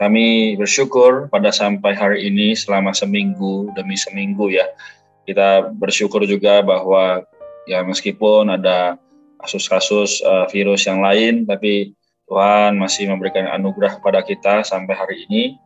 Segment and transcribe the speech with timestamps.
[0.00, 4.64] kami bersyukur pada sampai hari ini selama seminggu demi seminggu ya.
[5.28, 7.28] Kita bersyukur juga bahwa
[7.68, 8.96] ya meskipun ada
[9.44, 11.92] kasus-kasus uh, virus yang lain, tapi
[12.32, 15.60] Tuhan masih memberikan anugerah kepada kita sampai hari ini.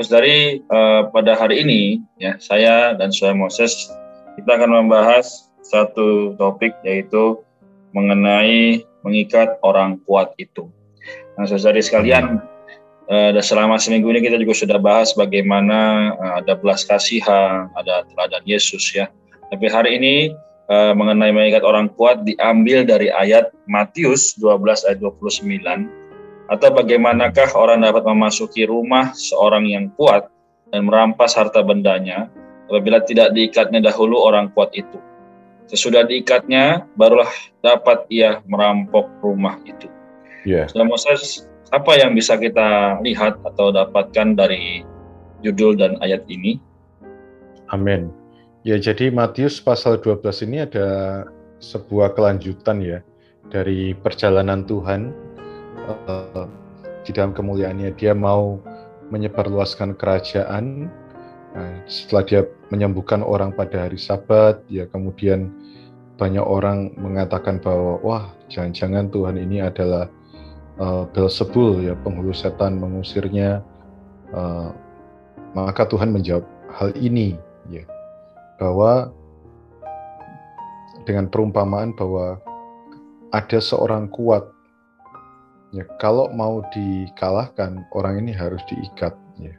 [0.00, 0.38] Terus dari
[0.72, 3.92] uh, pada hari ini ya saya dan Saudara Moses
[4.40, 7.36] kita akan membahas satu topik yaitu
[7.92, 10.72] mengenai mengikat orang kuat itu.
[11.36, 12.42] Nah, saudari sekalian,
[13.04, 18.00] Uh, dan selama seminggu ini kita juga sudah bahas bagaimana uh, ada belas kasihan, ada
[18.08, 19.12] teladan Yesus ya.
[19.52, 20.14] Tapi hari ini
[20.72, 26.04] uh, mengenai mengikat orang kuat diambil dari ayat Matius 12 ayat 29
[26.48, 30.28] atau bagaimanakah orang dapat memasuki rumah seorang yang kuat
[30.72, 32.28] dan merampas harta bendanya
[32.68, 35.00] apabila tidak diikatnya dahulu orang kuat itu.
[35.68, 37.28] Sesudah diikatnya barulah
[37.64, 39.88] dapat ia merampok rumah itu.
[40.44, 40.68] Yeah.
[40.68, 44.86] Sudah Moses apa yang bisa kita lihat atau dapatkan dari
[45.42, 46.62] judul dan ayat ini?
[47.74, 48.14] Amin.
[48.62, 50.88] Ya, jadi Matius pasal 12 ini ada
[51.58, 52.98] sebuah kelanjutan ya
[53.50, 55.10] dari perjalanan Tuhan
[55.84, 56.46] uh,
[57.02, 57.92] di dalam kemuliaannya.
[57.98, 58.62] Dia mau
[59.12, 60.88] menyebarluaskan kerajaan
[61.52, 62.40] nah, setelah dia
[62.72, 65.52] menyembuhkan orang pada hari Sabat, ya kemudian
[66.14, 70.08] banyak orang mengatakan bahwa wah jangan-jangan Tuhan ini adalah
[70.78, 73.62] uh, Belzebul ya penghulu setan mengusirnya.
[74.34, 74.74] Uh,
[75.54, 76.42] maka Tuhan menjawab
[76.74, 77.38] hal ini
[77.70, 77.86] ya
[78.58, 79.14] bahwa
[81.06, 82.42] dengan perumpamaan bahwa
[83.30, 84.42] ada seorang kuat
[85.70, 89.54] ya kalau mau dikalahkan orang ini harus diikat ya.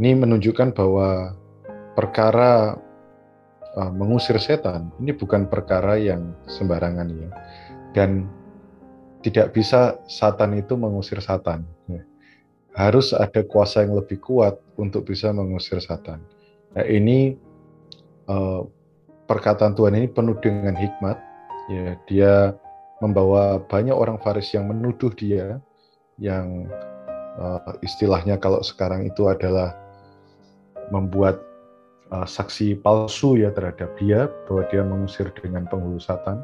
[0.00, 1.36] Ini menunjukkan bahwa
[1.92, 2.76] perkara
[3.76, 7.28] uh, mengusir setan ini bukan perkara yang sembarangan ya.
[7.92, 8.28] Dan
[9.20, 11.64] tidak bisa Satan itu mengusir Satan.
[11.88, 12.02] Ya.
[12.72, 16.22] Harus ada kuasa yang lebih kuat untuk bisa mengusir Satan.
[16.72, 17.36] Nah, ini
[18.30, 18.64] uh,
[19.26, 21.18] perkataan Tuhan ini penuh dengan hikmat.
[21.70, 22.34] Ya, dia
[22.98, 25.62] membawa banyak orang Farisi yang menuduh dia,
[26.18, 26.66] yang
[27.38, 29.76] uh, istilahnya kalau sekarang itu adalah
[30.90, 31.38] membuat
[32.10, 36.42] uh, saksi palsu ya terhadap dia bahwa dia mengusir dengan penghulu Satan.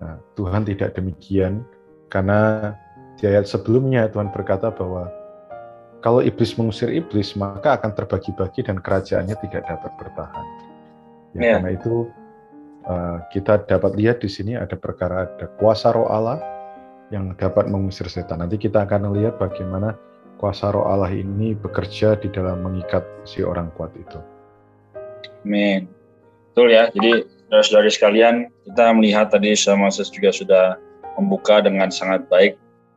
[0.00, 1.64] Nah, Tuhan tidak demikian.
[2.08, 2.72] Karena
[3.16, 5.08] di ayat sebelumnya Tuhan berkata bahwa
[6.04, 10.46] kalau iblis mengusir iblis, maka akan terbagi-bagi dan kerajaannya tidak dapat bertahan.
[11.34, 11.54] Ya, yeah.
[11.58, 11.94] Karena itu
[12.86, 16.38] uh, kita dapat lihat di sini ada perkara ada kuasa roh Allah
[17.10, 18.42] yang dapat mengusir setan.
[18.42, 19.98] Nanti kita akan melihat bagaimana
[20.38, 24.20] kuasa roh Allah ini bekerja di dalam mengikat si orang kuat itu.
[25.42, 25.90] Amin.
[26.52, 26.88] Betul ya.
[26.92, 28.34] Jadi saudara-saudari sekalian,
[28.66, 30.64] kita melihat tadi sama juga sudah
[31.16, 32.56] membuka dengan sangat baik.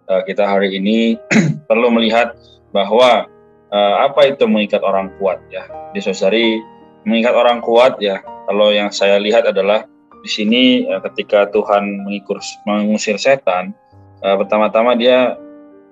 [0.10, 1.16] Uh, kita hari ini
[1.70, 2.34] perlu melihat
[2.74, 3.30] bahwa
[3.74, 5.66] uh, apa itu mengikat orang kuat ya.
[5.94, 6.60] Di sosari
[7.08, 8.22] mengikat orang kuat ya.
[8.50, 9.86] Kalau yang saya lihat adalah
[10.26, 13.72] di sini uh, ketika Tuhan mengikur, mengusir setan,
[14.26, 15.38] uh, pertama-tama dia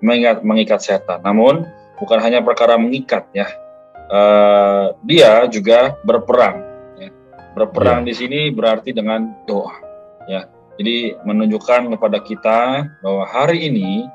[0.02, 1.22] mengikat, mengikat setan.
[1.24, 1.66] Namun
[1.98, 3.48] bukan hanya perkara mengikat ya.
[4.08, 6.64] Uh, dia juga berperang.
[6.98, 7.10] Ya.
[7.54, 8.08] Berperang ya.
[8.10, 9.76] di sini berarti dengan doa.
[10.28, 10.44] Ya,
[10.78, 12.60] jadi menunjukkan kepada kita
[13.02, 14.06] bahwa hari ini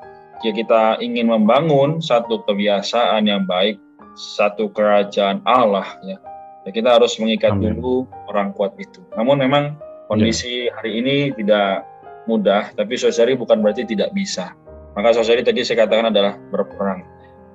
[0.47, 3.83] ya kita ingin membangun satu kebiasaan yang baik,
[4.15, 6.19] satu kerajaan Allah ya.
[6.63, 7.79] ya kita harus mengikat Amin.
[7.79, 9.03] dulu orang kuat itu.
[9.19, 9.75] Namun memang
[10.07, 10.79] kondisi ya.
[10.79, 11.83] hari ini tidak
[12.31, 14.55] mudah, tapi saudari bukan berarti tidak bisa.
[14.95, 17.03] Maka saudari tadi saya katakan adalah berperang.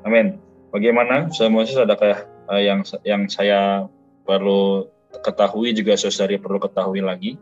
[0.04, 0.36] Amin.
[0.76, 1.32] Bagaimana?
[1.32, 3.88] Semua ada kayak uh, yang yang saya
[4.28, 4.92] perlu
[5.24, 7.40] ketahui juga saudari perlu ketahui lagi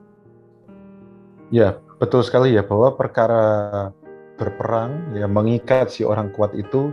[1.55, 3.87] Ya, betul sekali ya bahwa perkara
[4.35, 6.91] berperang ya mengikat si orang kuat itu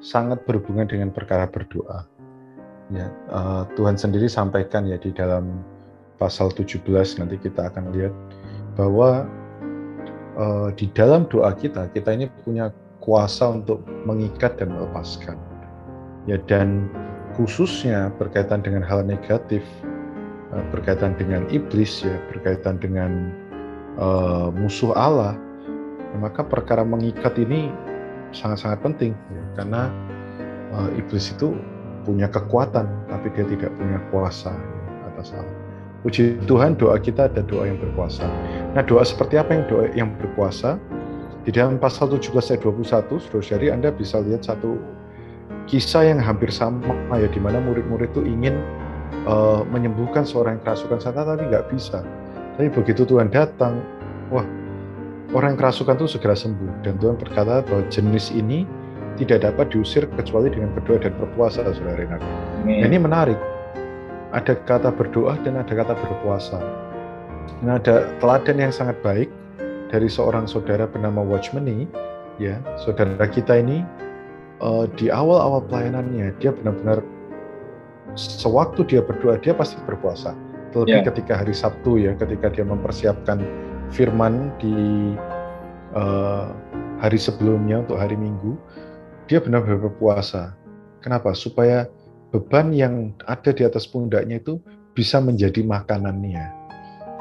[0.00, 2.08] sangat berhubungan dengan perkara berdoa.
[2.88, 5.60] Ya, uh, Tuhan sendiri sampaikan ya di dalam
[6.16, 6.88] pasal 17
[7.20, 8.16] nanti kita akan lihat
[8.80, 9.28] bahwa
[10.40, 12.72] uh, di dalam doa kita kita ini punya
[13.04, 15.36] kuasa untuk mengikat dan melepaskan.
[16.24, 16.88] Ya dan
[17.36, 19.60] khususnya berkaitan dengan hal negatif
[20.56, 23.36] uh, berkaitan dengan iblis ya, berkaitan dengan
[23.98, 25.36] uh, musuh Allah,
[26.16, 27.68] maka perkara mengikat ini
[28.32, 29.82] sangat-sangat penting ya, karena
[30.72, 31.54] uh, iblis itu
[32.06, 35.44] punya kekuatan, tapi dia tidak punya kuasa ya, atas hal.
[36.06, 38.24] Puji Tuhan, doa kita ada doa yang berkuasa.
[38.72, 40.78] Nah, doa seperti apa yang doa yang berkuasa?
[41.42, 44.78] Di dalam pasal 17 ayat 21, saudara Anda bisa lihat satu
[45.66, 48.56] kisah yang hampir sama ya, di mana murid-murid itu ingin
[49.26, 52.00] uh, menyembuhkan seorang yang kerasukan setan tapi nggak bisa.
[52.58, 53.78] Tapi begitu Tuhan datang,
[54.34, 54.42] wah
[55.30, 58.66] orang yang kerasukan itu segera sembuh dan Tuhan berkata bahwa jenis ini
[59.14, 62.22] tidak dapat diusir kecuali dengan berdoa dan berpuasa, saudara Renat.
[62.66, 63.38] Nah, ini menarik.
[64.34, 66.58] Ada kata berdoa dan ada kata berpuasa.
[67.62, 69.30] Nah, ada teladan yang sangat baik
[69.90, 71.86] dari seorang saudara bernama Watchmeni,
[72.42, 73.86] ya, saudara kita ini
[74.58, 77.06] uh, di awal-awal pelayanannya dia benar-benar
[78.18, 80.34] sewaktu dia berdoa dia pasti berpuasa.
[80.68, 81.06] Terlebih yeah.
[81.08, 83.40] ketika hari Sabtu ya, ketika dia mempersiapkan
[83.88, 84.76] firman di
[85.96, 86.52] uh,
[87.00, 88.58] hari sebelumnya untuk hari Minggu,
[89.30, 90.52] dia benar-benar berpuasa.
[91.00, 91.32] Kenapa?
[91.32, 91.88] Supaya
[92.34, 94.60] beban yang ada di atas pundaknya itu
[94.92, 96.46] bisa menjadi makanannya.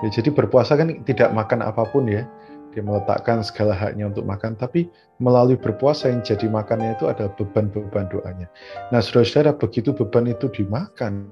[0.03, 2.27] Ya, jadi berpuasa kan tidak makan apa pun ya,
[2.75, 4.85] dia meletakkan segala haknya untuk makan, tapi
[5.17, 8.45] melalui berpuasa yang jadi makannya itu adalah beban-beban doanya.
[8.93, 11.25] Nah, saudara-saudara, begitu beban itu dimakan,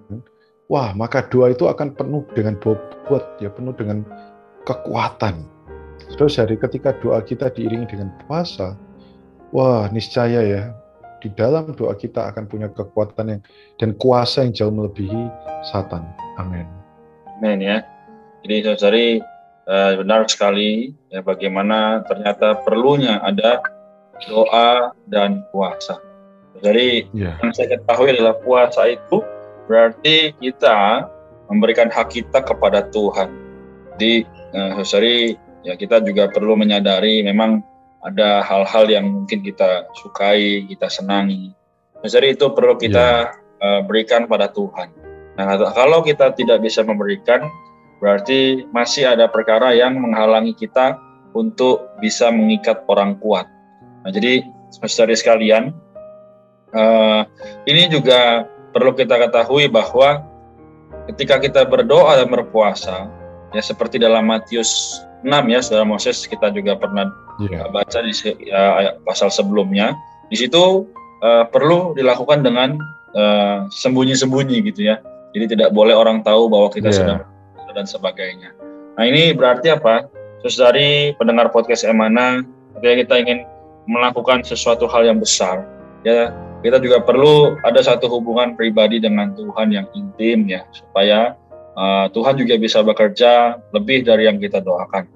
[0.70, 4.02] wah, maka doa itu akan penuh dengan bobot, ya penuh dengan
[4.66, 5.46] kekuatan.
[6.14, 8.78] Saudara-saudara, ketika doa kita diiringi dengan puasa,
[9.54, 10.64] wah, niscaya ya,
[11.26, 13.42] di dalam doa kita akan punya kekuatan yang
[13.82, 15.26] dan kuasa yang jauh melebihi
[15.66, 16.06] Satan.
[16.38, 16.70] Amin.
[17.42, 17.82] Amin ya.
[18.46, 19.08] Jadi saudari
[19.66, 23.58] uh, benar sekali ya bagaimana ternyata perlunya ada
[24.30, 25.98] doa dan puasa.
[26.62, 27.36] Jadi yeah.
[27.42, 29.26] yang saya ketahui adalah puasa itu
[29.66, 31.10] berarti kita
[31.52, 33.30] memberikan hak kita kepada Tuhan.
[33.96, 37.64] Di uh, sorry ya kita juga perlu menyadari memang
[38.06, 41.54] ada hal-hal yang mungkin kita sukai, kita senangi.
[42.06, 43.66] Jadi itu perlu kita yeah.
[43.66, 44.94] uh, berikan pada Tuhan.
[45.36, 47.50] Nah, kalau kita tidak bisa memberikan,
[48.06, 51.00] Berarti masih ada perkara yang menghalangi kita
[51.32, 53.48] untuk bisa mengikat orang kuat.
[54.04, 54.44] Nah, jadi
[54.84, 55.72] saudara sekalian,
[56.76, 57.24] uh,
[57.66, 60.28] ini juga perlu kita ketahui bahwa
[61.08, 63.08] ketika kita berdoa dan berpuasa,
[63.56, 67.08] ya seperti dalam Matius 6 ya, saudara Moses kita juga pernah
[67.40, 67.72] yeah.
[67.72, 68.12] baca di
[68.44, 69.96] ya, pasal sebelumnya.
[70.28, 70.84] Di situ
[71.24, 72.76] uh, perlu dilakukan dengan
[73.16, 75.00] eh, sembunyi-sembunyi uh, gitu ya.
[75.32, 77.00] Jadi tidak boleh orang tahu bahwa kita yeah.
[77.00, 77.20] sedang
[77.76, 78.56] dan sebagainya.
[78.96, 80.08] Nah ini berarti apa?
[80.40, 82.40] Terus dari pendengar podcast Emana,
[82.80, 83.40] ketika kita ingin
[83.86, 85.68] melakukan sesuatu hal yang besar,
[86.08, 86.32] ya
[86.62, 91.36] kita juga perlu ada satu hubungan pribadi dengan Tuhan yang intim ya, supaya
[91.76, 95.08] uh, Tuhan juga bisa bekerja lebih dari yang kita doakan.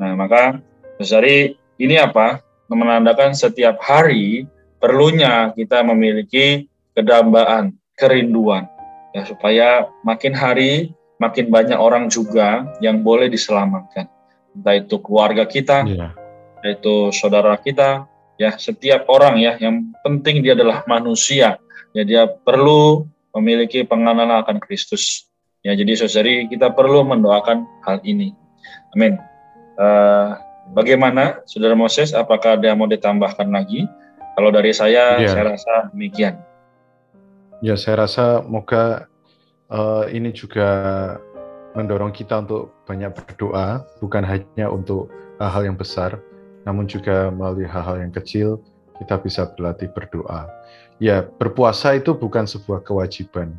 [0.00, 0.58] Nah maka
[0.96, 2.40] terus dari ini apa?
[2.70, 4.46] Menandakan setiap hari
[4.78, 8.70] perlunya kita memiliki kedambaan, kerinduan,
[9.10, 14.08] ya supaya makin hari makin banyak orang juga yang boleh diselamatkan.
[14.56, 16.10] Entah itu keluarga kita, yeah.
[16.58, 18.09] entah itu saudara kita,
[18.40, 21.60] ya setiap orang ya yang penting dia adalah manusia.
[21.92, 23.04] Ya dia perlu
[23.36, 25.28] memiliki pengenalan akan Kristus.
[25.60, 28.32] Ya jadi saudari kita perlu mendoakan hal ini.
[28.96, 29.20] Amin.
[29.76, 30.40] Uh,
[30.72, 32.16] bagaimana saudara Moses?
[32.16, 33.84] Apakah ada yang mau ditambahkan lagi?
[34.40, 35.28] Kalau dari saya, yeah.
[35.28, 36.40] saya rasa demikian.
[37.60, 39.04] Ya, saya rasa moga
[39.68, 40.68] uh, ini juga
[41.76, 46.24] mendorong kita untuk banyak berdoa, bukan hanya untuk hal-hal yang besar,
[46.70, 48.62] namun juga melalui hal-hal yang kecil
[49.02, 50.46] kita bisa berlatih berdoa.
[51.02, 53.58] Ya, berpuasa itu bukan sebuah kewajiban.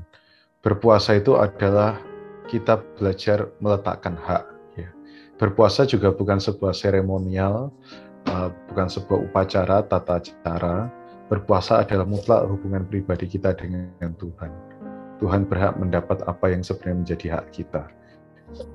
[0.64, 2.00] Berpuasa itu adalah
[2.48, 4.48] kita belajar meletakkan hak.
[4.80, 4.88] Ya.
[5.36, 7.74] Berpuasa juga bukan sebuah seremonial,
[8.32, 10.88] uh, bukan sebuah upacara, tata cara.
[11.28, 14.72] Berpuasa adalah mutlak hubungan pribadi kita dengan Tuhan
[15.22, 17.86] Tuhan berhak mendapat apa yang sebenarnya menjadi hak kita.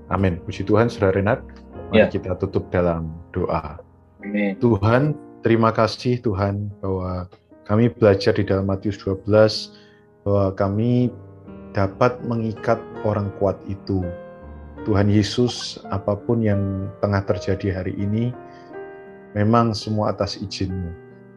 [0.09, 0.39] Amin.
[0.47, 1.43] Puji Tuhan, Saudara Renat.
[1.91, 2.07] Mari ya.
[2.07, 3.83] kita tutup dalam doa.
[4.27, 4.59] Amin.
[4.59, 5.15] Tuhan,
[5.47, 7.31] terima kasih Tuhan bahwa
[7.63, 9.23] kami belajar di dalam Matius 12
[10.27, 11.15] bahwa kami
[11.71, 14.03] dapat mengikat orang kuat itu.
[14.83, 18.35] Tuhan Yesus, apa pun yang tengah terjadi hari ini,
[19.35, 20.91] memang semua atas izinmu.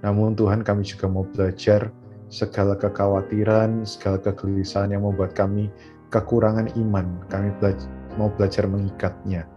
[0.06, 1.94] Namun Tuhan kami juga mau belajar
[2.30, 5.70] segala kekhawatiran, segala kegelisahan yang membuat kami
[6.14, 7.26] kekurangan iman.
[7.30, 7.90] Kami belajar,
[8.22, 9.50] mau belajar mengikatnya.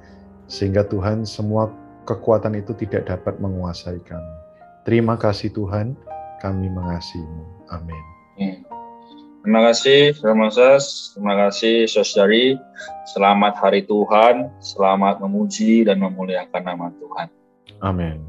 [0.48, 1.68] Sehingga Tuhan semua
[2.04, 4.34] kekuatan itu tidak dapat menguasai kami.
[4.82, 5.94] Terima kasih Tuhan,
[6.42, 7.70] kami mengasihimu.
[7.70, 8.02] Amin.
[9.42, 12.54] Terima kasih, Saudara Terima kasih, Saudari.
[13.10, 14.50] Selamat Hari Tuhan.
[14.62, 17.26] Selamat memuji dan memuliakan nama Tuhan.
[17.82, 18.22] Amin.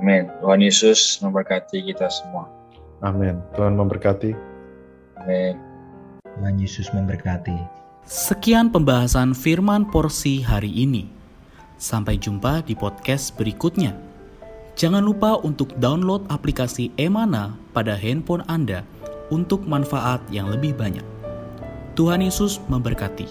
[0.00, 0.24] Amin.
[0.40, 2.48] Tuhan Yesus memberkati kita semua.
[3.04, 3.44] Amin.
[3.60, 4.32] Tuhan memberkati.
[5.20, 5.60] Amin.
[6.24, 7.56] Tuhan Yesus memberkati.
[8.08, 11.17] Sekian pembahasan firman porsi hari ini.
[11.78, 13.94] Sampai jumpa di podcast berikutnya.
[14.74, 18.82] Jangan lupa untuk download aplikasi Emana pada handphone Anda
[19.30, 21.06] untuk manfaat yang lebih banyak.
[21.94, 23.30] Tuhan Yesus memberkati.